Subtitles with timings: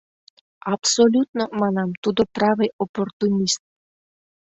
[0.75, 3.61] Абсолютно, манам, тудо правый оппортунист.